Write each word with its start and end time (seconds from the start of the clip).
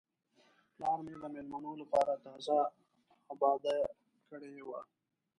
پلار 0.75 0.99
مې 1.05 1.13
د 1.21 1.23
میلمنو 1.33 1.71
لپاره 1.81 2.13
تازه 2.25 2.57
آباده 3.33 3.75
کړې 4.27 4.53
وه. 4.67 4.79